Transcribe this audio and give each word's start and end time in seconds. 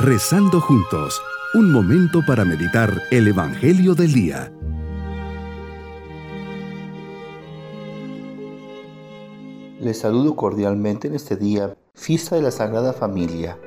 Rezando 0.00 0.60
juntos, 0.60 1.20
un 1.54 1.72
momento 1.72 2.20
para 2.24 2.44
meditar 2.44 3.02
el 3.10 3.26
Evangelio 3.26 3.96
del 3.96 4.12
Día. 4.12 4.52
Les 9.80 9.98
saludo 9.98 10.36
cordialmente 10.36 11.08
en 11.08 11.16
este 11.16 11.34
día, 11.34 11.76
fiesta 11.94 12.36
de 12.36 12.42
la 12.42 12.52
Sagrada 12.52 12.92
Familia. 12.92 13.58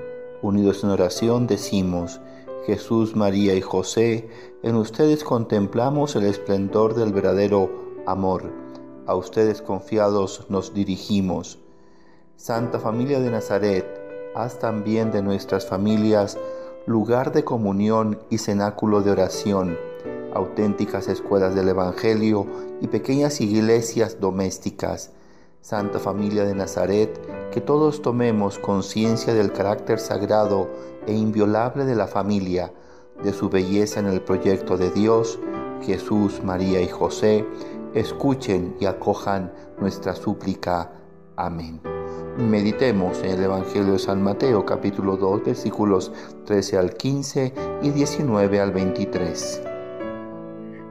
Unidos 0.41 0.86
en 0.86 0.91
oración 0.91 1.48
decimos, 1.48 2.21
Jesús, 2.66 3.13
María 3.13 3.54
y 3.54 3.61
José, 3.61 4.29
en 4.63 4.77
ustedes 4.77 5.25
contemplamos 5.25 6.16
el 6.16 6.23
esplendor 6.23 6.95
del 6.95 7.11
verdadero 7.11 8.04
amor. 8.07 8.50
A 9.05 9.16
ustedes 9.16 9.61
confiados 9.61 10.45
nos 10.48 10.73
dirigimos. 10.73 11.59
Santa 12.38 12.79
Familia 12.79 13.20
de 13.20 13.32
Nazaret, 13.32 14.00
haz 14.36 14.60
también 14.60 15.12
de 15.12 15.21
nuestras 15.21 15.66
familias 15.66 16.38
lugar 16.86 17.32
de 17.32 17.44
comunión 17.44 18.20
y 18.30 18.40
cenáculo 18.40 19.02
de 19.02 19.12
oración, 19.12 19.78
auténticas 20.34 21.07
escuelas 21.07 21.54
del 21.54 21.70
Evangelio 21.70 22.48
y 22.82 22.88
pequeñas 22.88 23.42
iglesias 23.42 24.20
domésticas. 24.20 25.12
Santa 25.62 26.00
Familia 26.00 26.44
de 26.44 26.56
Nazaret, 26.56 27.20
que 27.52 27.62
todos 27.62 28.02
tomemos 28.02 28.57
conciencia 28.57 29.36
del 29.36 29.52
carácter 29.52 30.00
sagrado 30.00 30.70
e 31.06 31.14
inviolable 31.14 31.86
de 31.86 31.96
la 31.96 32.08
familia, 32.08 32.73
de 33.23 33.32
su 33.32 33.48
belleza 33.48 34.00
en 34.00 34.08
el 34.08 34.22
proyecto 34.22 34.76
de 34.76 34.90
Dios, 34.90 35.40
Jesús, 35.84 36.42
María 36.44 36.82
y 36.82 36.88
José, 36.88 37.45
escuchen 37.94 38.76
y 38.80 38.86
acojan 38.86 39.54
nuestra 39.80 40.16
súplica. 40.16 40.94
Amén. 41.36 42.00
Meditemos 42.38 43.22
en 43.23 43.31
el 43.31 43.44
Evangelio 43.44 43.92
de 43.92 44.00
San 44.00 44.23
Mateo 44.23 44.66
capítulo 44.66 45.17
2 45.17 45.44
versículos 45.44 46.14
13 46.46 46.78
al 46.78 46.94
15 46.94 47.54
y 47.82 47.90
19 47.90 48.60
al 48.60 48.72
23. 48.72 49.62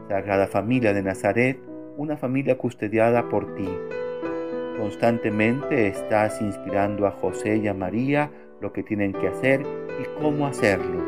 Sagrada 0.07 0.47
familia 0.47 0.93
de 0.93 1.03
Nazaret, 1.03 1.59
una 1.97 2.19
familia 2.19 2.59
custodiada 2.59 3.27
por 3.31 3.55
ti. 3.55 3.69
Constantemente 4.79 5.89
estás 5.89 6.43
inspirando 6.43 7.07
a 7.07 7.13
José 7.13 7.57
y 7.57 7.69
a 7.69 7.75
María 7.75 8.31
lo 8.61 8.75
que 8.75 8.83
tienen 8.83 9.15
que 9.15 9.29
hacer 9.29 9.63
y 9.63 10.21
cómo 10.21 10.47
hacerlo. 10.47 11.03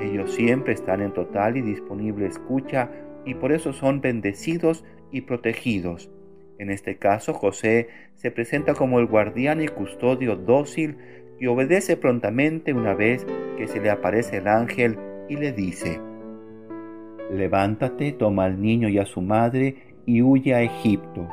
Ellos 0.00 0.34
siempre 0.34 0.72
están 0.72 1.02
en 1.02 1.12
total 1.12 1.56
y 1.56 1.62
disponible 1.62 2.26
escucha 2.26 2.90
y 3.24 3.34
por 3.34 3.52
eso 3.52 3.72
son 3.72 4.00
bendecidos 4.00 4.84
y 5.12 5.20
protegidos 5.20 6.10
en 6.58 6.70
este 6.70 6.96
caso, 6.96 7.34
José 7.34 7.88
se 8.16 8.30
presenta 8.30 8.74
como 8.74 8.98
el 8.98 9.06
guardián 9.06 9.62
y 9.62 9.68
custodio 9.68 10.34
dócil 10.34 10.96
que 11.38 11.46
obedece 11.46 11.96
prontamente 11.96 12.72
una 12.72 12.94
vez 12.94 13.24
que 13.56 13.68
se 13.68 13.80
le 13.80 13.90
aparece 13.90 14.38
el 14.38 14.48
ángel 14.48 14.98
y 15.28 15.36
le 15.36 15.52
dice, 15.52 16.00
Levántate, 17.30 18.12
toma 18.12 18.44
al 18.44 18.60
niño 18.60 18.88
y 18.88 18.98
a 18.98 19.06
su 19.06 19.20
madre 19.20 19.76
y 20.04 20.22
huye 20.22 20.54
a 20.54 20.62
Egipto. 20.62 21.28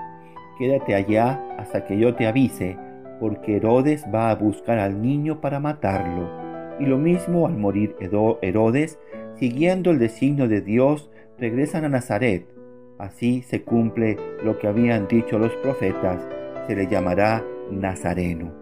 Quédate 0.59 0.93
allá 0.93 1.41
hasta 1.57 1.85
que 1.85 1.97
yo 1.97 2.13
te 2.15 2.27
avise, 2.27 2.77
porque 3.19 3.55
Herodes 3.55 4.05
va 4.13 4.29
a 4.29 4.35
buscar 4.35 4.77
al 4.77 5.01
niño 5.01 5.41
para 5.41 5.59
matarlo. 5.59 6.29
Y 6.79 6.85
lo 6.85 6.97
mismo 6.97 7.47
al 7.47 7.57
morir 7.57 7.95
Herodes, 8.41 8.99
siguiendo 9.35 9.91
el 9.91 9.99
designio 9.99 10.47
de 10.47 10.61
Dios, 10.61 11.09
regresan 11.39 11.85
a 11.85 11.89
Nazaret 11.89 12.54
Así 12.97 13.41
se 13.41 13.61
cumple 13.63 14.17
lo 14.43 14.57
que 14.57 14.67
habían 14.67 15.07
dicho 15.07 15.37
los 15.37 15.53
profetas, 15.57 16.25
se 16.65 16.75
le 16.75 16.87
llamará 16.87 17.43
Nazareno. 17.69 18.53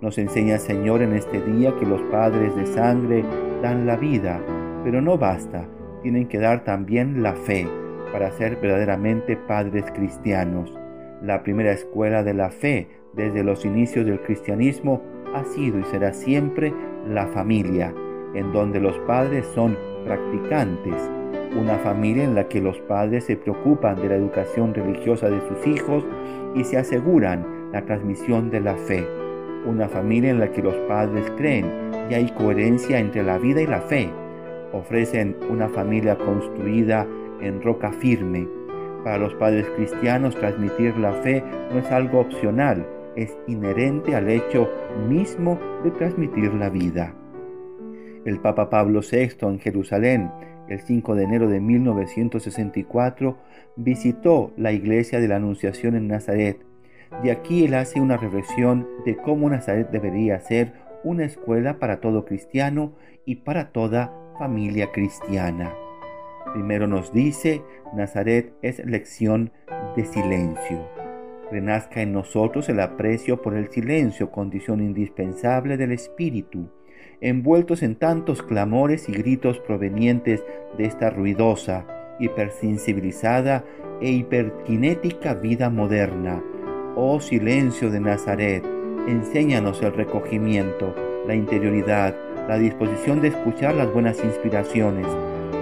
Nos 0.00 0.18
enseña 0.18 0.54
el 0.54 0.60
Señor 0.60 1.02
en 1.02 1.12
este 1.12 1.40
día 1.40 1.72
que 1.78 1.86
los 1.86 2.02
padres 2.02 2.54
de 2.56 2.66
sangre 2.66 3.24
dan 3.62 3.86
la 3.86 3.96
vida, 3.96 4.40
pero 4.82 5.00
no 5.00 5.16
basta, 5.16 5.68
tienen 6.02 6.26
que 6.26 6.38
dar 6.38 6.64
también 6.64 7.22
la 7.22 7.34
fe 7.34 7.68
para 8.12 8.32
ser 8.32 8.56
verdaderamente 8.56 9.36
padres 9.36 9.84
cristianos. 9.92 10.76
La 11.22 11.44
primera 11.44 11.72
escuela 11.72 12.24
de 12.24 12.34
la 12.34 12.50
fe 12.50 12.88
desde 13.14 13.44
los 13.44 13.64
inicios 13.64 14.04
del 14.04 14.20
cristianismo 14.20 15.00
ha 15.32 15.44
sido 15.44 15.78
y 15.78 15.84
será 15.84 16.12
siempre 16.12 16.74
la 17.08 17.28
familia, 17.28 17.94
en 18.34 18.52
donde 18.52 18.80
los 18.80 18.98
padres 19.00 19.46
son 19.54 19.78
practicantes 20.04 21.10
una 21.54 21.78
familia 21.78 22.24
en 22.24 22.34
la 22.34 22.48
que 22.48 22.60
los 22.60 22.78
padres 22.80 23.24
se 23.24 23.36
preocupan 23.36 23.96
de 23.96 24.08
la 24.08 24.16
educación 24.16 24.74
religiosa 24.74 25.30
de 25.30 25.40
sus 25.48 25.66
hijos 25.66 26.04
y 26.54 26.64
se 26.64 26.78
aseguran 26.78 27.70
la 27.72 27.84
transmisión 27.84 28.50
de 28.50 28.60
la 28.60 28.76
fe. 28.76 29.06
Una 29.66 29.88
familia 29.88 30.30
en 30.30 30.40
la 30.40 30.52
que 30.52 30.62
los 30.62 30.76
padres 30.88 31.30
creen 31.36 31.66
y 32.10 32.14
hay 32.14 32.30
coherencia 32.30 32.98
entre 32.98 33.22
la 33.22 33.38
vida 33.38 33.60
y 33.60 33.66
la 33.66 33.80
fe. 33.80 34.10
Ofrecen 34.72 35.36
una 35.50 35.68
familia 35.68 36.16
construida 36.16 37.06
en 37.40 37.62
roca 37.62 37.92
firme. 37.92 38.48
Para 39.04 39.18
los 39.18 39.34
padres 39.34 39.66
cristianos 39.76 40.34
transmitir 40.36 40.96
la 40.98 41.12
fe 41.12 41.42
no 41.72 41.78
es 41.78 41.90
algo 41.90 42.20
opcional, 42.20 42.86
es 43.14 43.36
inherente 43.46 44.14
al 44.14 44.28
hecho 44.28 44.68
mismo 45.08 45.58
de 45.84 45.90
transmitir 45.92 46.52
la 46.54 46.68
vida. 46.68 47.14
El 48.24 48.40
Papa 48.40 48.68
Pablo 48.68 49.00
VI 49.00 49.46
en 49.46 49.60
Jerusalén 49.60 50.30
el 50.68 50.80
5 50.80 51.14
de 51.14 51.24
enero 51.24 51.48
de 51.48 51.60
1964, 51.60 53.36
visitó 53.76 54.52
la 54.56 54.72
iglesia 54.72 55.20
de 55.20 55.28
la 55.28 55.36
Anunciación 55.36 55.94
en 55.94 56.08
Nazaret. 56.08 56.58
De 57.22 57.30
aquí 57.30 57.64
él 57.64 57.74
hace 57.74 58.00
una 58.00 58.16
reflexión 58.16 58.86
de 59.04 59.16
cómo 59.16 59.48
Nazaret 59.48 59.90
debería 59.90 60.40
ser 60.40 60.72
una 61.04 61.24
escuela 61.24 61.78
para 61.78 62.00
todo 62.00 62.24
cristiano 62.24 62.92
y 63.24 63.36
para 63.36 63.70
toda 63.70 64.12
familia 64.38 64.90
cristiana. 64.92 65.72
Primero 66.52 66.86
nos 66.86 67.12
dice, 67.12 67.62
Nazaret 67.94 68.52
es 68.62 68.84
lección 68.84 69.52
de 69.94 70.04
silencio. 70.04 70.88
Renazca 71.50 72.02
en 72.02 72.12
nosotros 72.12 72.68
el 72.68 72.80
aprecio 72.80 73.40
por 73.40 73.54
el 73.54 73.70
silencio, 73.70 74.32
condición 74.32 74.80
indispensable 74.80 75.76
del 75.76 75.92
espíritu 75.92 76.68
envueltos 77.20 77.82
en 77.82 77.96
tantos 77.96 78.42
clamores 78.42 79.08
y 79.08 79.12
gritos 79.12 79.58
provenientes 79.58 80.44
de 80.76 80.84
esta 80.84 81.10
ruidosa, 81.10 81.86
hipersensibilizada 82.18 83.64
e 84.00 84.10
hiperkinética 84.10 85.34
vida 85.34 85.70
moderna. 85.70 86.42
Oh 86.94 87.20
silencio 87.20 87.90
de 87.90 88.00
Nazaret, 88.00 88.64
enséñanos 89.06 89.82
el 89.82 89.92
recogimiento, 89.94 90.94
la 91.26 91.34
interioridad, 91.34 92.14
la 92.48 92.58
disposición 92.58 93.20
de 93.20 93.28
escuchar 93.28 93.74
las 93.74 93.92
buenas 93.92 94.22
inspiraciones. 94.22 95.06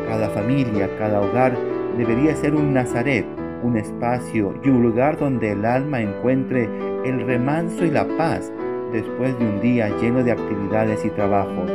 Cada 0.09 0.29
familia, 0.31 0.89
cada 0.99 1.21
hogar 1.21 1.57
debería 1.97 2.37
ser 2.37 2.55
un 2.55 2.75
Nazaret, 2.75 3.27
un 3.63 3.77
espacio 3.77 4.55
y 4.63 4.69
un 4.69 4.83
lugar 4.83 5.19
donde 5.19 5.53
el 5.53 5.65
alma 5.65 6.03
encuentre 6.03 6.69
el 7.05 7.21
remanso 7.27 7.85
y 7.85 7.91
la 7.91 8.07
paz 8.17 8.53
después 8.95 9.37
de 9.41 9.45
un 9.45 9.61
día 9.61 9.89
lleno 10.01 10.23
de 10.23 10.31
actividades 10.31 11.05
y 11.05 11.11
trabajo? 11.11 11.67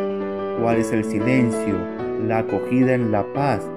¿Cuál 0.62 0.78
es 0.78 0.94
el 0.94 1.03
silencio, 1.03 1.75
la 2.25 2.40
acogida 2.40 2.94
en 2.94 3.12
la 3.12 3.25
paz 3.34 3.69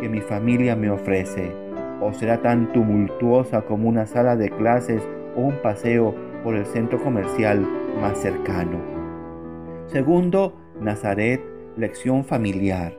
que 0.00 0.08
mi 0.08 0.20
familia 0.20 0.74
me 0.74 0.90
ofrece? 0.90 1.52
¿O 2.00 2.12
será 2.12 2.42
tan 2.42 2.72
tumultuosa 2.72 3.62
como 3.62 3.88
una 3.88 4.06
sala 4.06 4.34
de 4.34 4.50
clases 4.50 5.00
o 5.36 5.42
un 5.42 5.54
paseo 5.62 6.12
por 6.42 6.56
el 6.56 6.66
centro 6.66 6.98
comercial 6.98 7.64
más 8.00 8.18
cercano? 8.18 8.78
Segundo, 9.86 10.56
Nazaret, 10.80 11.40
lección 11.76 12.24
familiar. 12.24 12.98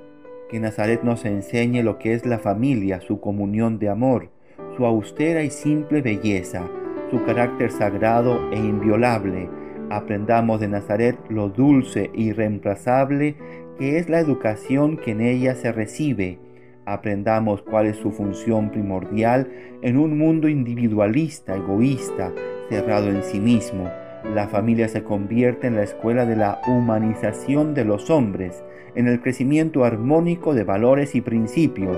Que 0.50 0.62
Nazaret 0.62 1.04
nos 1.04 1.26
enseñe 1.26 1.84
lo 1.84 2.00
que 2.00 2.14
es 2.14 2.26
la 2.26 2.40
familia, 2.40 3.02
su 3.02 3.20
comunión 3.20 3.80
de 3.80 3.90
amor, 3.90 4.30
su 4.78 4.86
austera 4.86 5.44
y 5.44 5.50
simple 5.50 6.02
belleza, 6.02 6.64
su 7.12 7.22
carácter 7.26 7.70
sagrado 7.70 8.50
e 8.52 8.58
inviolable, 8.58 9.50
Aprendamos 9.90 10.59
de 10.59 10.68
Nazaret 10.68 11.18
lo 11.30 11.50
dulce 11.50 12.12
e 12.14 12.22
irreemplazable 12.22 13.36
que 13.80 13.97
es 13.97 14.09
la 14.09 14.20
educación 14.20 14.97
que 14.97 15.12
en 15.12 15.22
ella 15.22 15.56
se 15.56 15.72
recibe. 15.72 16.38
Aprendamos 16.86 17.62
cuál 17.64 17.88
es 17.88 17.97
su 17.97 18.12
función 18.12 18.72
primordial 18.72 19.50
en 19.82 19.97
un 19.97 20.18
mundo 20.18 20.47
individualista, 20.47 21.56
egoísta, 21.56 22.32
cerrado 22.70 23.09
en 23.09 23.24
sí 23.24 23.40
mismo. 23.40 23.90
La 24.36 24.47
familia 24.47 24.90
se 24.90 25.03
convierte 25.03 25.68
en 25.68 25.76
la 25.76 25.84
escuela 25.84 26.26
de 26.26 26.35
la 26.35 26.62
humanización 26.68 27.74
de 27.74 27.85
los 27.85 28.09
hombres, 28.09 28.64
en 28.96 29.08
el 29.08 29.22
crecimiento 29.22 29.85
armónico 29.85 30.53
de 30.53 30.66
valores 30.66 31.16
y 31.16 31.22
principios. 31.22 31.97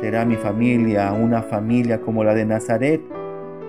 ¿Será 0.00 0.24
mi 0.24 0.36
familia 0.36 1.12
una 1.12 1.42
familia 1.42 2.00
como 2.00 2.24
la 2.24 2.34
de 2.34 2.44
Nazaret? 2.44 3.00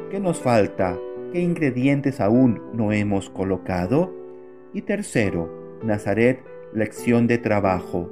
¿Qué 0.10 0.20
nos 0.20 0.42
falta? 0.42 0.98
¿Qué 1.34 1.40
ingredientes 1.40 2.22
aún 2.22 2.62
no 2.74 2.92
hemos 2.92 3.32
colocado? 3.32 4.14
Y 4.72 4.84
tercero, 4.84 5.80
Nazaret, 5.84 6.40
lección 6.76 7.26
de 7.26 7.40
trabajo. 7.40 8.08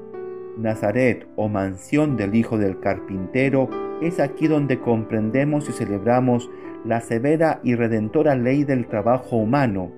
Nazaret 0.58 1.28
o 1.36 1.48
mansión 1.48 2.18
del 2.18 2.34
Hijo 2.34 2.58
del 2.58 2.80
Carpintero 2.80 3.70
es 4.02 4.20
aquí 4.20 4.48
donde 4.48 4.80
comprendemos 4.80 5.70
y 5.70 5.72
celebramos 5.72 6.50
la 6.84 7.00
severa 7.00 7.60
y 7.64 7.76
redentora 7.76 8.36
ley 8.36 8.64
del 8.64 8.88
trabajo 8.88 9.36
humano. 9.36 9.92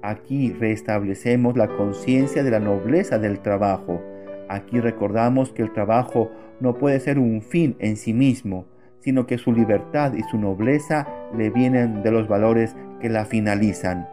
Aquí 0.00 0.50
restablecemos 0.50 1.58
la 1.58 1.68
conciencia 1.68 2.42
de 2.42 2.50
la 2.50 2.60
nobleza 2.60 3.18
del 3.18 3.40
trabajo. 3.40 4.00
Aquí 4.48 4.80
recordamos 4.80 5.52
que 5.52 5.60
el 5.60 5.74
trabajo 5.74 6.30
no 6.60 6.78
puede 6.78 6.98
ser 7.00 7.18
un 7.18 7.42
fin 7.42 7.76
en 7.78 7.98
sí 7.98 8.14
mismo, 8.14 8.64
sino 9.00 9.26
que 9.26 9.36
su 9.36 9.52
libertad 9.52 10.14
y 10.14 10.22
su 10.22 10.38
nobleza 10.38 11.06
le 11.36 11.50
vienen 11.50 12.02
de 12.02 12.10
los 12.10 12.28
valores 12.28 12.76
que 13.00 13.08
la 13.08 13.24
finalizan. 13.24 14.08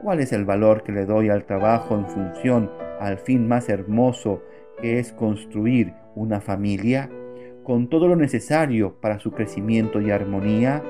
¿Cuál 0.00 0.20
es 0.20 0.32
el 0.32 0.44
valor 0.44 0.82
que 0.82 0.92
le 0.92 1.04
doy 1.04 1.28
al 1.28 1.44
trabajo 1.44 1.94
en 1.94 2.06
función 2.06 2.70
al 3.00 3.18
fin 3.18 3.46
más 3.46 3.68
hermoso 3.68 4.42
que 4.80 4.98
es 4.98 5.12
construir 5.12 5.94
una 6.14 6.40
familia? 6.40 7.10
Con 7.64 7.88
todo 7.88 8.08
lo 8.08 8.16
necesario 8.16 8.94
para 9.00 9.18
su 9.18 9.32
crecimiento 9.32 10.00
y 10.00 10.10
armonía, 10.10 10.82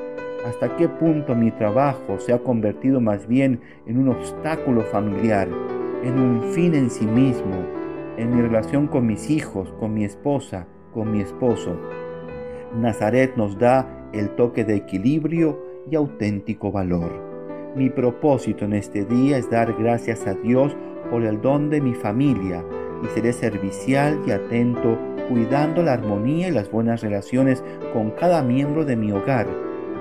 ¿hasta 0.46 0.76
qué 0.76 0.88
punto 0.88 1.34
mi 1.34 1.50
trabajo 1.50 2.20
se 2.20 2.32
ha 2.32 2.38
convertido 2.38 3.00
más 3.00 3.26
bien 3.26 3.60
en 3.86 3.98
un 3.98 4.08
obstáculo 4.10 4.82
familiar, 4.82 5.48
en 6.04 6.18
un 6.18 6.52
fin 6.52 6.74
en 6.74 6.88
sí 6.88 7.06
mismo, 7.06 7.66
en 8.16 8.34
mi 8.34 8.42
relación 8.42 8.86
con 8.86 9.06
mis 9.06 9.28
hijos, 9.28 9.72
con 9.80 9.92
mi 9.92 10.04
esposa, 10.04 10.66
con 10.94 11.10
mi 11.10 11.20
esposo? 11.20 11.76
Nazaret 12.76 13.36
nos 13.36 13.58
da 13.58 14.08
el 14.12 14.30
toque 14.36 14.64
de 14.64 14.76
equilibrio 14.76 15.69
y 15.90 15.96
auténtico 15.96 16.70
valor. 16.70 17.10
Mi 17.76 17.90
propósito 17.90 18.64
en 18.64 18.74
este 18.74 19.04
día 19.04 19.38
es 19.38 19.50
dar 19.50 19.74
gracias 19.78 20.26
a 20.26 20.34
Dios 20.34 20.76
por 21.10 21.22
el 21.22 21.40
don 21.40 21.70
de 21.70 21.80
mi 21.80 21.94
familia 21.94 22.64
y 23.02 23.06
seré 23.08 23.32
servicial 23.32 24.20
y 24.26 24.30
atento 24.30 24.98
cuidando 25.28 25.82
la 25.82 25.94
armonía 25.94 26.48
y 26.48 26.52
las 26.52 26.70
buenas 26.70 27.02
relaciones 27.02 27.62
con 27.92 28.10
cada 28.12 28.42
miembro 28.42 28.84
de 28.84 28.96
mi 28.96 29.12
hogar. 29.12 29.46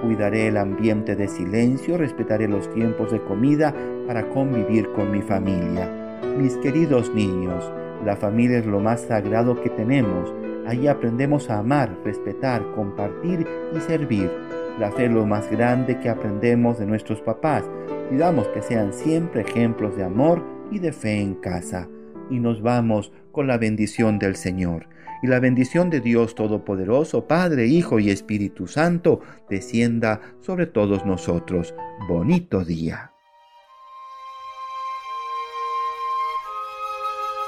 Cuidaré 0.01 0.47
el 0.47 0.57
ambiente 0.57 1.15
de 1.15 1.27
silencio, 1.27 1.97
respetaré 1.97 2.47
los 2.47 2.71
tiempos 2.73 3.11
de 3.11 3.21
comida 3.21 3.73
para 4.07 4.27
convivir 4.29 4.91
con 4.93 5.11
mi 5.11 5.21
familia. 5.21 6.19
Mis 6.37 6.55
queridos 6.57 7.13
niños, 7.13 7.71
la 8.05 8.15
familia 8.15 8.59
es 8.59 8.65
lo 8.65 8.79
más 8.79 9.01
sagrado 9.01 9.61
que 9.61 9.69
tenemos 9.69 10.33
Allí 10.69 10.87
aprendemos 10.87 11.49
a 11.49 11.57
amar, 11.57 11.97
respetar, 12.05 12.63
compartir 12.75 13.47
y 13.75 13.79
servir. 13.79 14.29
Es 14.79 15.11
lo 15.11 15.25
más 15.25 15.51
grande 15.51 15.99
que 15.99 16.07
aprendemos 16.07 16.79
de 16.79 16.85
nuestros 16.85 17.19
papás. 17.19 17.65
Cuidamos 18.07 18.47
que 18.49 18.61
sean 18.61 18.93
siempre 18.93 19.41
ejemplos 19.41 19.97
de 19.97 20.05
amor 20.05 20.41
y 20.71 20.79
de 20.79 20.93
fe 20.93 21.19
en 21.19 21.35
casa. 21.35 21.89
Y 22.29 22.39
nos 22.39 22.61
vamos 22.61 23.11
con 23.33 23.45
la 23.45 23.57
bendición 23.57 24.19
del 24.19 24.37
Señor. 24.37 24.87
Y 25.21 25.27
la 25.27 25.41
bendición 25.41 25.89
de 25.89 25.99
Dios 25.99 26.33
Todopoderoso, 26.33 27.27
Padre, 27.27 27.67
Hijo 27.67 27.99
y 27.99 28.09
Espíritu 28.09 28.67
Santo, 28.67 29.19
descienda 29.49 30.21
sobre 30.39 30.65
todos 30.65 31.05
nosotros. 31.05 31.75
Bonito 32.07 32.63
día. 32.63 33.11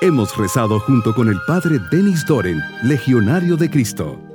Hemos 0.02 0.36
rezado 0.38 0.80
junto 0.82 1.14
con 1.14 1.30
el 1.30 1.38
Padre 1.48 1.78
Denis 1.92 2.26
Doren, 2.26 2.60
Legionario 2.84 3.56
de 3.56 3.70
Cristo. 3.70 4.31